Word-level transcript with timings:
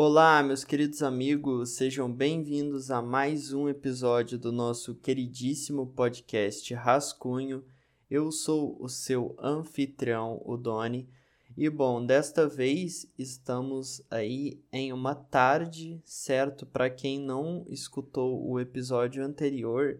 Olá, 0.00 0.44
meus 0.44 0.62
queridos 0.62 1.02
amigos, 1.02 1.70
sejam 1.70 2.08
bem-vindos 2.08 2.88
a 2.88 3.02
mais 3.02 3.52
um 3.52 3.68
episódio 3.68 4.38
do 4.38 4.52
nosso 4.52 4.94
queridíssimo 4.94 5.88
podcast 5.88 6.72
Rascunho. 6.72 7.64
Eu 8.08 8.30
sou 8.30 8.76
o 8.80 8.88
seu 8.88 9.34
anfitrião, 9.40 10.40
o 10.44 10.56
Doni, 10.56 11.08
e 11.56 11.68
bom, 11.68 12.06
desta 12.06 12.46
vez 12.46 13.12
estamos 13.18 14.00
aí 14.08 14.62
em 14.72 14.92
uma 14.92 15.16
tarde, 15.16 16.00
certo? 16.04 16.64
Para 16.64 16.88
quem 16.88 17.18
não 17.18 17.64
escutou 17.66 18.48
o 18.48 18.60
episódio 18.60 19.24
anterior, 19.24 19.98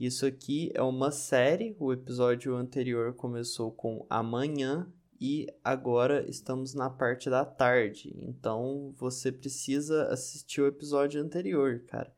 isso 0.00 0.24
aqui 0.24 0.72
é 0.72 0.80
uma 0.80 1.10
série. 1.10 1.76
O 1.78 1.92
episódio 1.92 2.56
anterior 2.56 3.12
começou 3.12 3.70
com 3.70 4.06
amanhã 4.08 4.90
e 5.20 5.46
agora 5.62 6.28
estamos 6.28 6.74
na 6.74 6.90
parte 6.90 7.30
da 7.30 7.44
tarde. 7.44 8.14
Então 8.18 8.92
você 8.96 9.30
precisa 9.30 10.08
assistir 10.08 10.60
o 10.60 10.66
episódio 10.66 11.22
anterior, 11.22 11.84
cara. 11.86 12.12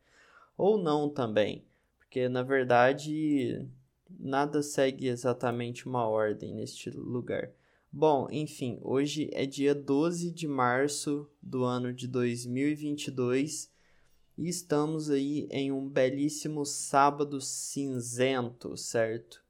Ou 0.57 0.77
não 0.77 1.09
também, 1.09 1.65
porque 1.97 2.27
na 2.27 2.43
verdade 2.43 3.65
nada 4.09 4.61
segue 4.61 5.07
exatamente 5.07 5.87
uma 5.87 6.07
ordem 6.07 6.53
neste 6.53 6.89
lugar. 6.89 7.51
Bom, 7.91 8.27
enfim, 8.29 8.79
hoje 8.81 9.29
é 9.31 9.45
dia 9.45 9.73
12 9.73 10.31
de 10.31 10.47
março 10.47 11.29
do 11.41 11.63
ano 11.63 11.93
de 11.93 12.07
2022 12.07 13.71
e 14.37 14.47
estamos 14.47 15.09
aí 15.09 15.47
em 15.49 15.71
um 15.71 15.87
belíssimo 15.87 16.65
sábado 16.65 17.41
cinzento, 17.41 18.75
certo? 18.77 19.46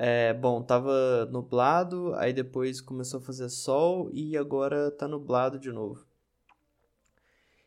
É, 0.00 0.32
bom, 0.32 0.62
tava 0.62 1.26
nublado, 1.26 2.14
aí 2.14 2.32
depois 2.32 2.80
começou 2.80 3.18
a 3.18 3.22
fazer 3.22 3.48
sol 3.48 4.08
e 4.12 4.36
agora 4.36 4.92
tá 4.92 5.08
nublado 5.08 5.58
de 5.58 5.72
novo. 5.72 6.06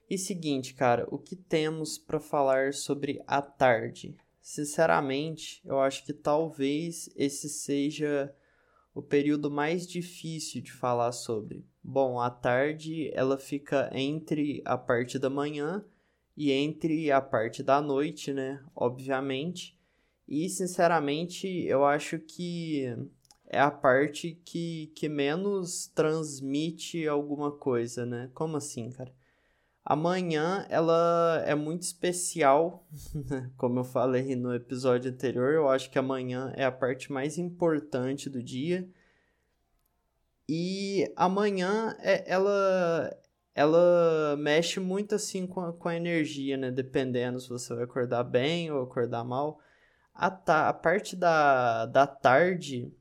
E 0.10 0.18
seguinte, 0.18 0.74
cara, 0.74 1.06
o 1.12 1.18
que 1.18 1.36
temos 1.36 1.98
para 1.98 2.22
falar 2.22 2.74
sobre 2.74 3.22
a 3.28 3.42
tarde? 3.42 4.16
Sinceramente, 4.42 5.62
eu 5.66 5.80
acho 5.82 6.06
que 6.06 6.14
talvez 6.14 7.10
esse 7.18 7.50
seja 7.50 8.34
o 8.94 9.02
período 9.02 9.52
mais 9.52 9.86
difícil 9.86 10.62
de 10.62 10.72
falar 10.72 11.12
sobre. 11.12 11.66
Bom, 11.84 12.18
a 12.18 12.30
tarde 12.30 13.12
ela 13.14 13.38
fica 13.38 13.90
entre 13.94 14.62
a 14.64 14.78
parte 14.78 15.20
da 15.20 15.30
manhã 15.30 15.84
e 16.36 16.52
entre 16.52 17.12
a 17.12 17.20
parte 17.20 17.62
da 17.62 17.82
noite, 17.82 18.34
né? 18.34 18.64
Obviamente. 18.74 19.81
E, 20.28 20.50
sinceramente, 20.50 21.48
eu 21.48 21.84
acho 21.86 22.20
que 22.20 22.86
é 23.48 23.60
a 23.60 23.70
parte 23.70 24.42
que, 24.46 24.88
que 24.96 25.10
menos 25.10 25.88
transmite 25.88 27.08
alguma 27.08 27.52
coisa, 27.52 28.06
né? 28.06 28.30
Como 28.34 28.56
assim, 28.56 28.90
cara? 28.90 29.14
Amanhã 29.84 30.66
ela 30.70 31.44
é 31.46 31.56
muito 31.56 31.82
especial, 31.82 32.88
como 33.58 33.80
eu 33.80 33.84
falei 33.84 34.36
no 34.36 34.54
episódio 34.54 35.12
anterior. 35.12 35.54
Eu 35.54 35.68
acho 35.68 35.90
que 35.90 36.00
amanhã 36.00 36.54
é 36.56 36.64
a 36.64 36.72
parte 36.72 37.12
mais 37.12 37.38
importante 37.38 38.30
do 38.30 38.42
dia. 38.42 38.88
E 40.48 41.12
amanhã 41.16 41.96
é, 42.00 42.24
ela 42.32 43.18
ela 43.54 44.36
mexe 44.38 44.80
muito 44.80 45.14
assim 45.14 45.46
com 45.46 45.60
a, 45.60 45.74
com 45.74 45.90
a 45.90 45.96
energia, 45.96 46.56
né? 46.58 46.72
Dependendo 46.72 47.40
se 47.40 47.50
você 47.50 47.74
vai 47.76 47.84
acordar 47.84 48.24
bem 48.24 48.72
ou 48.72 48.84
acordar 48.84 49.24
mal. 49.24 49.60
A, 50.14 50.30
ta 50.30 50.70
a 50.70 50.74
parte 50.74 51.16
da, 51.16 51.86
da 51.86 52.06
tarde, 52.06 52.94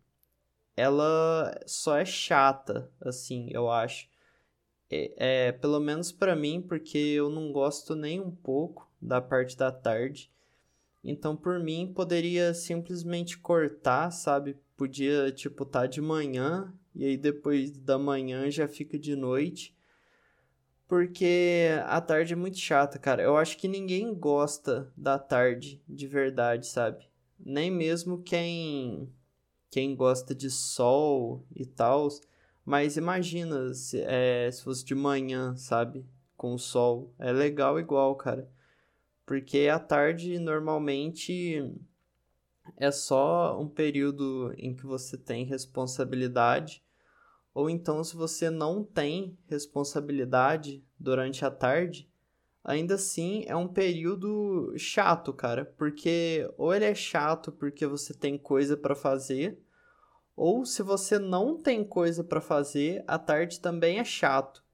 ela 0.76 1.60
só 1.66 1.96
é 1.98 2.04
chata, 2.04 2.90
assim, 3.00 3.48
eu 3.50 3.70
acho. 3.70 4.08
É, 4.90 5.48
é 5.48 5.52
pelo 5.52 5.80
menos 5.80 6.12
para 6.12 6.36
mim, 6.36 6.62
porque 6.62 6.98
eu 6.98 7.30
não 7.30 7.52
gosto 7.52 7.94
nem 7.94 8.20
um 8.20 8.30
pouco 8.30 8.90
da 9.00 9.20
parte 9.20 9.56
da 9.56 9.72
tarde. 9.72 10.30
Então, 11.02 11.36
por 11.36 11.58
mim, 11.60 11.92
poderia 11.94 12.54
simplesmente 12.54 13.38
cortar, 13.38 14.10
sabe? 14.10 14.56
Podia, 14.76 15.32
tipo, 15.32 15.64
tá 15.64 15.86
de 15.86 16.00
manhã 16.00 16.72
e 16.94 17.04
aí 17.04 17.16
depois 17.16 17.70
da 17.70 17.98
manhã 17.98 18.50
já 18.50 18.68
fica 18.68 18.98
de 18.98 19.16
noite 19.16 19.74
porque 20.90 21.68
a 21.86 22.00
tarde 22.00 22.32
é 22.32 22.36
muito 22.36 22.58
chata, 22.58 22.98
cara. 22.98 23.22
Eu 23.22 23.36
acho 23.36 23.56
que 23.56 23.68
ninguém 23.68 24.12
gosta 24.12 24.92
da 24.96 25.20
tarde 25.20 25.80
de 25.88 26.08
verdade, 26.08 26.66
sabe? 26.66 27.08
Nem 27.44 27.70
mesmo 27.70 28.22
quem 28.22 29.12
quem 29.70 29.94
gosta 29.94 30.34
de 30.34 30.50
sol 30.50 31.46
e 31.54 31.64
tal. 31.64 32.08
Mas 32.64 32.96
imagina 32.96 33.72
se, 33.72 34.00
é, 34.02 34.50
se 34.50 34.62
fosse 34.62 34.84
de 34.84 34.94
manhã, 34.94 35.56
sabe? 35.56 36.04
Com 36.36 36.58
sol. 36.58 37.14
É 37.18 37.32
legal 37.32 37.78
igual, 37.78 38.16
cara. 38.16 38.50
Porque 39.24 39.68
a 39.68 39.78
tarde 39.78 40.38
normalmente 40.38 41.72
é 42.76 42.90
só 42.90 43.60
um 43.60 43.68
período 43.68 44.52
em 44.56 44.74
que 44.74 44.86
você 44.86 45.16
tem 45.16 45.44
responsabilidade 45.44 46.82
ou 47.52 47.68
então, 47.68 48.02
se 48.04 48.16
você 48.16 48.48
não 48.48 48.84
tem 48.84 49.36
responsabilidade 49.46 50.84
durante 50.98 51.44
a 51.44 51.50
tarde, 51.50 52.09
ainda 52.70 52.94
assim 52.94 53.44
é 53.46 53.56
um 53.56 53.68
período 53.68 54.72
chato, 54.76 55.32
cara, 55.32 55.64
porque 55.64 56.48
ou 56.56 56.74
ele 56.74 56.84
é 56.84 56.94
chato 56.94 57.52
porque 57.52 57.86
você 57.86 58.14
tem 58.14 58.38
coisa 58.38 58.76
para 58.76 58.94
fazer, 58.94 59.58
ou 60.36 60.64
se 60.64 60.82
você 60.82 61.18
não 61.18 61.56
tem 61.56 61.84
coisa 61.84 62.24
para 62.24 62.40
fazer, 62.40 63.04
a 63.06 63.18
tarde 63.18 63.60
também 63.60 63.98
é 63.98 64.04
chato. 64.04 64.64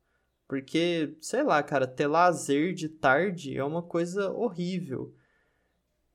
Porque, 0.49 1.17
sei 1.21 1.43
lá, 1.43 1.63
cara, 1.63 1.89
ter 1.89 2.07
lazer 2.07 2.73
de 2.73 2.89
tarde 2.89 3.57
é 3.57 3.65
uma 3.65 3.83
coisa 3.83 4.31
horrível 4.31 5.13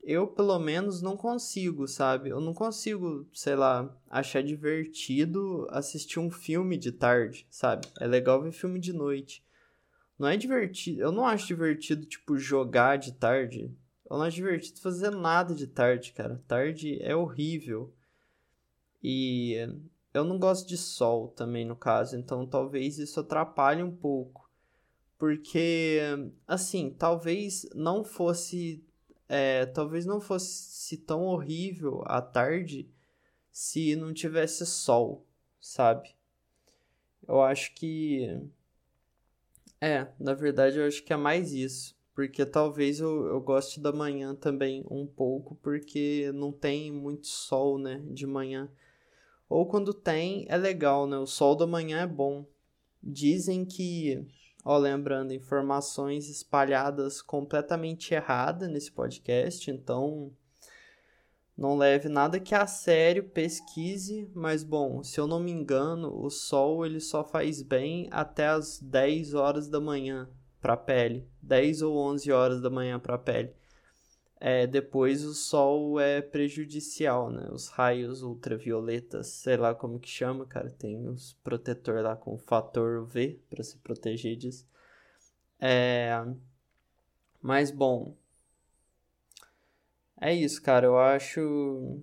eu 0.04 0.28
pelo 0.28 0.58
menos 0.60 1.02
não 1.02 1.16
consigo, 1.16 1.88
sabe? 1.88 2.30
Eu 2.30 2.40
não 2.40 2.54
consigo, 2.54 3.28
sei 3.34 3.56
lá, 3.56 3.96
achar 4.10 4.42
divertido 4.42 5.68
assistir 5.70 6.20
um 6.20 6.30
filme 6.30 6.78
de 6.78 6.92
tarde, 6.92 7.46
sabe? 7.50 7.88
É 8.00 8.08
legal 8.08 8.42
ver 8.42 8.52
filme 8.52 8.80
de 8.80 8.94
noite. 8.94 9.44
Não 10.22 10.28
é 10.28 10.38
divertido, 10.38 11.02
eu 11.02 11.12
não 11.12 11.26
acho 11.26 11.48
divertido, 11.48 12.06
tipo, 12.06 12.38
jogar 12.38 12.96
de 12.96 13.12
tarde. 13.12 13.76
Eu 14.08 14.20
não 14.20 14.22
acho 14.22 14.36
divertido 14.36 14.80
fazer 14.80 15.10
nada 15.10 15.56
de 15.56 15.66
tarde, 15.66 16.14
cara. 16.14 16.40
Tarde 16.48 17.02
é 17.02 17.16
horrível. 17.16 17.92
E 19.02 19.56
eu 20.14 20.24
não 20.24 20.38
gosto 20.38 20.68
de 20.68 20.78
sol 20.78 21.30
também, 21.30 21.66
no 21.66 21.76
caso, 21.76 22.16
então 22.16 22.46
talvez 22.46 23.00
isso 23.00 23.20
atrapalhe 23.20 23.82
um 23.82 23.90
pouco. 23.90 24.48
Porque, 25.18 26.00
assim, 26.48 26.92
talvez 26.92 27.68
não 27.74 28.04
fosse 28.04 28.86
é, 29.28 29.66
talvez 29.66 30.06
não 30.06 30.22
fosse 30.22 30.98
tão 30.98 31.24
horrível 31.24 32.04
à 32.06 32.22
tarde 32.22 32.88
se 33.52 33.96
não 33.96 34.14
tivesse 34.14 34.68
sol, 34.68 35.26
sabe? 35.60 36.14
Eu 37.28 37.42
acho 37.42 37.74
que. 37.74 38.40
É, 39.82 40.08
na 40.20 40.34
verdade 40.34 40.78
eu 40.78 40.86
acho 40.86 41.04
que 41.04 41.12
é 41.12 41.18
mais 41.18 41.52
isso. 41.52 42.00
Porque 42.14 42.46
talvez 42.46 43.00
eu, 43.00 43.26
eu 43.28 43.42
goste 43.42 43.80
da 43.80 43.92
manhã 43.92 44.36
também 44.36 44.86
um 44.92 45.08
pouco, 45.08 45.56
porque 45.56 46.30
não 46.34 46.52
tem 46.52 46.92
muito 46.92 47.26
sol, 47.26 47.78
né, 47.80 48.02
de 48.06 48.28
manhã. 48.28 48.70
Ou 49.50 49.66
quando 49.66 49.94
tem, 49.94 50.46
é 50.48 50.56
legal, 50.56 51.08
né? 51.08 51.18
O 51.18 51.26
sol 51.26 51.56
da 51.56 51.66
manhã 51.66 52.04
é 52.04 52.08
bom. 52.08 52.46
Dizem 53.02 53.66
que 53.66 54.26
Ó, 54.64 54.78
lembrando, 54.78 55.34
informações 55.34 56.30
espalhadas 56.30 57.22
completamente 57.22 58.14
erradas 58.14 58.70
nesse 58.70 58.92
podcast, 58.92 59.72
então 59.72 60.32
não 61.62 61.78
leve 61.78 62.10
nada 62.10 62.40
que 62.40 62.56
a 62.56 62.66
sério, 62.66 63.24
pesquise, 63.24 64.30
mas 64.34 64.64
bom, 64.64 65.04
se 65.04 65.20
eu 65.20 65.28
não 65.28 65.40
me 65.40 65.52
engano, 65.52 66.14
o 66.22 66.30
sol 66.30 66.86
ele 66.86 67.00
só 67.00 67.24
faz 67.24 67.62
bem 67.62 68.08
até 68.12 68.48
as 68.48 68.80
10 68.80 69.34
horas 69.34 69.68
da 69.68 69.80
manhã 69.80 70.30
para 70.60 70.74
a 70.74 70.78
pele, 70.78 71.28
10 71.42 71.82
ou 71.84 71.98
11 71.98 72.32
horas 72.32 72.62
da 72.62 72.70
manhã 72.70 73.00
para 73.00 73.16
a 73.16 73.20
pele 73.20 73.54
é, 74.44 74.66
depois 74.66 75.24
o 75.24 75.36
sol 75.36 76.00
é 76.00 76.20
prejudicial, 76.20 77.30
né? 77.30 77.48
Os 77.52 77.68
raios 77.68 78.24
ultravioletas, 78.24 79.28
sei 79.28 79.56
lá 79.56 79.76
como 79.76 80.00
que 80.00 80.10
chama, 80.10 80.48
cara. 80.48 80.72
Tem 80.72 81.08
os 81.08 81.34
protetor 81.44 82.02
lá 82.02 82.16
com 82.16 82.36
fator 82.40 83.06
V 83.06 83.40
para 83.48 83.64
se 83.64 83.78
proteger 83.78 84.36
disso. 84.36 84.68
É... 85.60 86.26
Mas 87.40 87.70
bom, 87.70 88.18
é 90.22 90.34
isso, 90.34 90.62
cara. 90.62 90.86
Eu 90.86 90.98
acho 90.98 92.02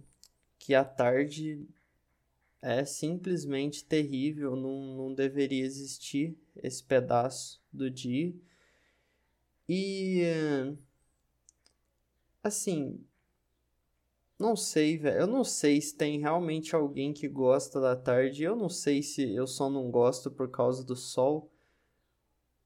que 0.59 0.75
a 0.75 0.85
tarde 0.85 1.67
é 2.61 2.85
simplesmente 2.85 3.85
terrível. 3.85 4.57
Não, 4.57 4.97
não 4.97 5.15
deveria 5.15 5.65
existir 5.65 6.37
esse 6.57 6.83
pedaço 6.83 7.63
do 7.73 7.91
dia. 7.91 8.35
E 9.69 10.23
Assim, 12.43 13.05
não 14.39 14.57
sei, 14.57 14.97
velho. 14.97 15.21
Eu 15.21 15.27
não 15.27 15.45
sei 15.45 15.81
se 15.81 15.95
tem 15.95 16.19
realmente 16.21 16.75
alguém 16.75 17.13
que 17.13 17.29
gosta 17.29 17.81
da 17.81 17.97
tarde. 17.97 18.43
Eu 18.43 18.57
não 18.57 18.69
sei 18.69 19.03
se 19.03 19.35
eu 19.35 19.47
só 19.47 19.69
não 19.69 19.91
gosto 19.91 20.31
por 20.31 20.51
causa 20.51 20.85
do 20.85 20.97
sol. 20.97 21.51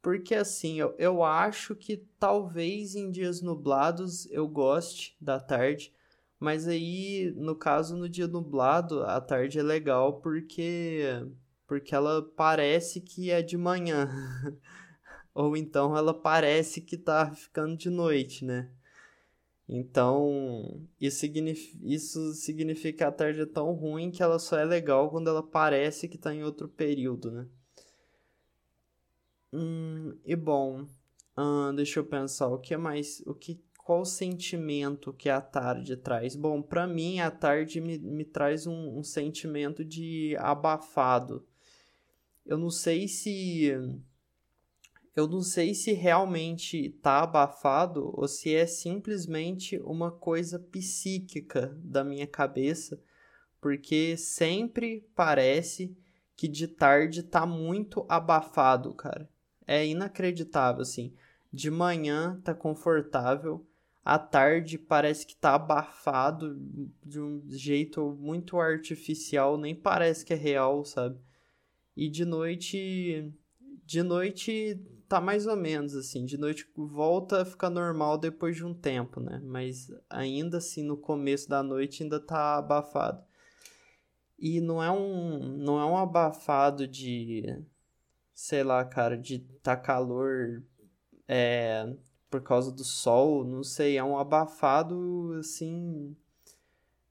Porque 0.03 0.35
assim, 0.35 0.81
eu, 0.81 0.95
eu 0.99 1.23
acho 1.23 1.77
que 1.77 2.05
talvez 2.19 2.97
em 2.97 3.11
dias 3.11 3.41
nublados 3.41 4.27
eu 4.33 4.49
goste 4.49 5.17
da 5.21 5.39
tarde, 5.39 5.95
mas 6.41 6.67
aí, 6.67 7.33
no 7.37 7.55
caso, 7.55 7.97
no 7.97 8.09
dia 8.09 8.27
nublado, 8.27 9.05
a 9.05 9.21
tarde 9.21 9.61
é 9.61 9.63
legal 9.63 10.21
porque 10.21 11.05
porque 11.69 11.95
ela 11.95 12.23
parece 12.37 13.01
que 13.01 13.31
é 13.31 13.41
de 13.41 13.57
manhã. 13.57 14.11
Ou 15.35 15.57
então 15.57 15.97
ela 15.97 16.13
parece 16.13 16.81
que 16.83 16.99
tá 16.99 17.33
ficando 17.33 17.77
de 17.77 17.89
noite, 17.89 18.45
né? 18.45 18.71
Então, 19.69 20.87
isso 21.01 21.21
significa, 21.21 21.79
isso 21.83 22.35
significa 22.35 22.99
que 22.99 23.05
a 23.05 23.13
tarde 23.13 23.41
é 23.43 23.47
tão 23.47 23.73
ruim 23.73 24.11
que 24.11 24.23
ela 24.23 24.39
só 24.39 24.59
é 24.59 24.65
legal 24.65 25.11
quando 25.11 25.31
ela 25.31 25.43
parece 25.43 26.09
que 26.09 26.19
tá 26.19 26.35
em 26.35 26.43
outro 26.43 26.69
período, 26.69 27.31
né? 27.31 27.47
Hum, 29.53 30.19
e 30.25 30.35
bom, 30.35 30.89
hum, 31.37 31.75
deixa 31.75 32.01
eu 32.01 32.05
pensar, 32.07 32.49
o 32.49 32.59
que 32.59 32.77
mais, 32.77 33.23
o 33.27 33.35
que, 33.35 33.63
qual 33.77 34.05
sentimento 34.05 35.13
que 35.13 35.29
a 35.29 35.41
tarde 35.41 35.97
traz? 35.97 36.35
Bom, 36.35 36.63
para 36.63 36.87
mim 36.87 37.21
a 37.21 37.31
tarde 37.31 37.81
me, 37.81 37.99
me 37.99 38.25
traz 38.25 38.67
um, 38.67 38.99
um 38.99 39.03
sentimento 39.03 39.85
de 39.85 40.35
abafado. 40.39 41.47
Eu 42.47 42.57
não 42.57 42.71
sei 42.71 43.07
se 43.09 43.71
eu 45.15 45.29
não 45.29 45.43
sei 45.43 45.75
se 45.75 45.93
realmente 45.93 46.89
tá 47.03 47.23
abafado 47.23 48.11
ou 48.15 48.27
se 48.27 48.55
é 48.55 48.67
simplesmente 48.67 49.79
uma 49.81 50.11
coisa 50.11 50.59
psíquica 50.59 51.79
da 51.85 52.03
minha 52.03 52.27
cabeça, 52.27 52.99
porque 53.61 54.17
sempre 54.17 55.07
parece 55.15 55.95
que 56.35 56.49
de 56.49 56.67
tarde 56.67 57.23
tá 57.23 57.45
muito 57.45 58.07
abafado, 58.09 58.95
cara. 58.95 59.32
É 59.67 59.87
inacreditável 59.87 60.83
assim. 60.83 61.15
De 61.53 61.71
manhã 61.71 62.41
tá 62.43 62.55
confortável, 62.55 63.67
à 64.05 64.19
tarde 64.19 64.79
parece 64.79 65.27
que 65.27 65.37
tá 65.37 65.55
abafado 65.55 66.59
de 67.05 67.21
um 67.21 67.43
jeito 67.51 68.17
muito 68.19 68.59
artificial, 68.59 69.57
nem 69.57 69.75
parece 69.75 70.25
que 70.25 70.33
é 70.33 70.37
real, 70.37 70.85
sabe? 70.85 71.19
E 71.97 72.09
de 72.09 72.25
noite 72.25 73.33
de 73.85 74.03
noite 74.03 74.81
tá 75.09 75.21
mais 75.21 75.47
ou 75.47 75.57
menos 75.57 75.95
assim. 75.95 76.25
De 76.25 76.39
noite 76.39 76.67
volta 76.75 77.43
a 77.43 77.45
ficar 77.45 77.71
normal 77.71 78.17
depois 78.19 78.57
de 78.57 78.65
um 78.65 78.75
tempo, 78.75 79.21
né? 79.21 79.41
Mas 79.45 79.93
ainda 80.09 80.59
assim 80.59 80.83
no 80.83 80.97
começo 80.97 81.49
da 81.49 81.63
noite 81.63 82.03
ainda 82.03 82.19
tá 82.19 82.57
abafado. 82.57 83.23
E 84.39 84.61
não 84.61 84.83
é 84.83 84.91
um 84.91 85.39
não 85.59 85.79
é 85.79 85.85
um 85.85 85.97
abafado 85.97 86.89
de 86.89 87.63
sei 88.35 88.63
lá, 88.63 88.85
cara, 88.85 89.17
de 89.17 89.41
tá 89.63 89.77
calor 89.77 90.63
é, 91.29 91.95
por 92.31 92.43
causa 92.43 92.73
do 92.73 92.85
sol, 92.85 93.45
não 93.45 93.63
sei, 93.63 93.97
é 93.97 94.05
um 94.05 94.19
abafado 94.19 95.37
assim, 95.39 96.17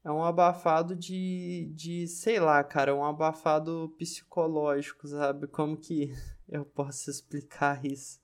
é 0.04 0.10
um 0.10 0.24
abafado 0.24 0.96
de, 0.96 1.70
de 1.74 2.08
sei 2.08 2.40
lá, 2.40 2.62
cara, 2.64 2.90
é 2.90 2.94
um 2.94 3.04
abafado 3.04 3.94
psicológico, 3.96 5.06
sabe? 5.06 5.46
Como 5.46 5.76
que 5.76 6.12
eu 6.48 6.64
posso 6.64 7.08
explicar 7.08 7.84
isso? 7.84 8.20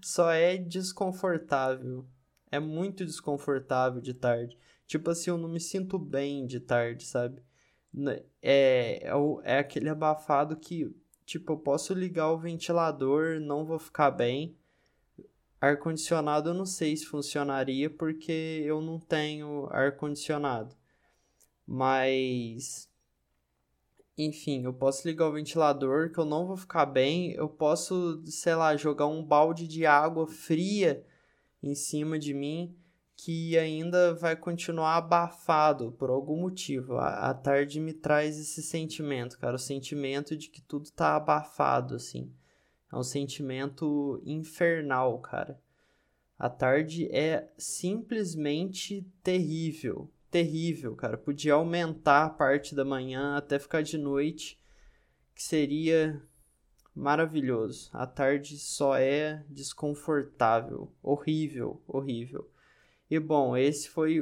Só 0.00 0.30
é 0.30 0.56
desconfortável. 0.56 2.06
É 2.50 2.58
muito 2.60 3.04
desconfortável 3.04 4.00
de 4.00 4.14
tarde. 4.14 4.56
Tipo 4.86 5.10
assim, 5.10 5.30
eu 5.30 5.38
não 5.38 5.48
me 5.48 5.60
sinto 5.60 5.98
bem 5.98 6.46
de 6.46 6.60
tarde, 6.60 7.04
sabe? 7.04 7.42
É, 8.40 9.02
é, 9.02 9.10
é 9.44 9.58
aquele 9.58 9.88
abafado 9.88 10.56
que, 10.56 10.94
tipo, 11.28 11.52
eu 11.52 11.58
posso 11.58 11.92
ligar 11.92 12.32
o 12.32 12.38
ventilador, 12.38 13.38
não 13.38 13.66
vou 13.66 13.78
ficar 13.78 14.10
bem. 14.10 14.56
Ar-condicionado 15.60 16.50
eu 16.50 16.54
não 16.54 16.64
sei 16.64 16.96
se 16.96 17.04
funcionaria 17.04 17.90
porque 17.90 18.62
eu 18.64 18.80
não 18.80 18.98
tenho 18.98 19.68
ar-condicionado. 19.70 20.74
Mas 21.66 22.88
enfim, 24.16 24.64
eu 24.64 24.72
posso 24.72 25.06
ligar 25.06 25.28
o 25.28 25.32
ventilador 25.32 26.10
que 26.10 26.18
eu 26.18 26.24
não 26.24 26.46
vou 26.46 26.56
ficar 26.56 26.86
bem. 26.86 27.32
Eu 27.32 27.48
posso, 27.48 28.22
sei 28.26 28.54
lá, 28.54 28.74
jogar 28.74 29.06
um 29.06 29.22
balde 29.22 29.68
de 29.68 29.84
água 29.84 30.26
fria 30.26 31.04
em 31.62 31.74
cima 31.74 32.18
de 32.18 32.32
mim 32.32 32.74
que 33.18 33.58
ainda 33.58 34.14
vai 34.14 34.34
continuar 34.34 34.96
abafado 34.96 35.92
por 35.92 36.08
algum 36.08 36.40
motivo. 36.40 36.96
A, 36.96 37.30
a 37.30 37.34
tarde 37.34 37.80
me 37.80 37.92
traz 37.92 38.38
esse 38.38 38.62
sentimento, 38.62 39.38
cara, 39.38 39.56
o 39.56 39.58
sentimento 39.58 40.34
de 40.36 40.48
que 40.48 40.62
tudo 40.62 40.90
tá 40.90 41.16
abafado, 41.16 41.96
assim. 41.96 42.32
É 42.90 42.96
um 42.96 43.02
sentimento 43.02 44.22
infernal, 44.24 45.18
cara. 45.18 45.60
A 46.38 46.48
tarde 46.48 47.08
é 47.12 47.52
simplesmente 47.58 49.04
terrível 49.22 50.10
terrível, 50.30 50.94
cara. 50.94 51.16
Podia 51.16 51.54
aumentar 51.54 52.24
a 52.24 52.30
parte 52.30 52.74
da 52.74 52.84
manhã 52.84 53.36
até 53.36 53.58
ficar 53.58 53.82
de 53.82 53.98
noite, 53.98 54.60
que 55.34 55.42
seria 55.42 56.22
maravilhoso. 56.94 57.90
A 57.92 58.06
tarde 58.06 58.58
só 58.58 58.96
é 58.96 59.44
desconfortável, 59.48 60.92
horrível, 61.02 61.82
horrível. 61.86 62.50
E 63.10 63.18
bom, 63.18 63.56
esse 63.56 63.88
foi, 63.88 64.20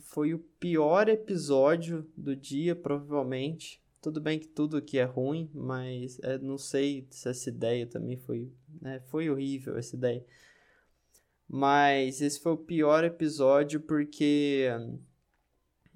foi 0.00 0.34
o 0.34 0.38
pior 0.38 1.08
episódio 1.08 2.06
do 2.16 2.36
dia, 2.36 2.76
provavelmente. 2.76 3.82
Tudo 4.00 4.20
bem 4.20 4.38
que 4.38 4.46
tudo 4.46 4.76
aqui 4.76 4.98
é 4.98 5.04
ruim, 5.04 5.50
mas 5.52 6.18
é, 6.20 6.38
não 6.38 6.58
sei 6.58 7.06
se 7.10 7.28
essa 7.28 7.48
ideia 7.48 7.86
também 7.86 8.16
foi. 8.16 8.50
Né, 8.80 9.00
foi 9.06 9.28
horrível 9.30 9.76
essa 9.76 9.96
ideia. 9.96 10.24
Mas 11.48 12.20
esse 12.20 12.38
foi 12.40 12.52
o 12.52 12.58
pior 12.58 13.02
episódio 13.02 13.80
porque 13.80 14.68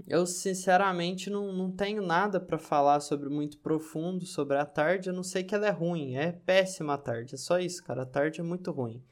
eu 0.07 0.27
sinceramente 0.27 1.31
não, 1.31 1.53
não 1.53 1.71
tenho 1.71 2.03
nada 2.03 2.41
para 2.41 2.59
falar 2.59 3.01
sobre 3.01 3.29
muito 3.29 3.59
profundo 3.59 4.25
sobre 4.25 4.57
a 4.57 4.65
tarde, 4.65 5.09
eu 5.09 5.15
não 5.15 5.23
sei 5.23 5.45
que 5.45 5.55
ela 5.55 5.67
é 5.67 5.71
ruim, 5.71 6.17
é 6.17 6.33
péssima 6.33 6.95
a 6.95 6.99
tarde, 6.99 7.35
é 7.35 7.39
só 7.39 7.59
isso, 7.59 7.85
cara, 7.85 8.03
a 8.03 8.07
tarde 8.07 8.41
é 8.41 8.43
muito 8.43 8.71
ruim. 8.71 9.03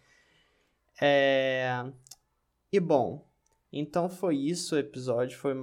É... 1.01 1.85
E 2.73 2.79
bom, 2.79 3.27
então 3.73 4.09
foi 4.09 4.37
isso, 4.37 4.75
o 4.75 4.79
episódio 4.79 5.39
foi 5.39 5.55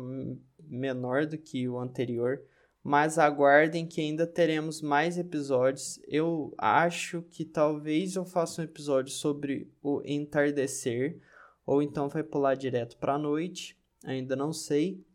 menor 0.60 1.26
do 1.26 1.38
que 1.38 1.68
o 1.68 1.80
anterior, 1.80 2.42
mas 2.84 3.18
aguardem 3.18 3.86
que 3.86 4.02
ainda 4.02 4.26
teremos 4.28 4.82
mais 4.82 5.18
episódios. 5.18 6.00
Eu 6.08 6.54
acho 6.58 7.22
que 7.24 7.46
talvez 7.46 8.16
eu 8.16 8.26
faça 8.26 8.62
um 8.62 8.66
episódio 8.66 9.14
sobre 9.14 9.72
o 9.82 10.02
entardecer, 10.06 11.20
ou 11.66 11.82
então 11.82 12.08
vai 12.08 12.24
pular 12.24 12.56
direto 12.56 12.98
para 12.98 13.16
a 13.16 13.20
noite, 13.20 13.78
ainda 14.04 14.36
não 14.36 14.54
sei. 14.54 15.06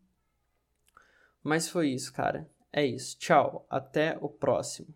Mas 1.43 1.67
foi 1.67 1.89
isso, 1.89 2.13
cara. 2.13 2.49
É 2.71 2.85
isso. 2.85 3.17
Tchau. 3.19 3.65
Até 3.69 4.17
o 4.21 4.29
próximo. 4.29 4.87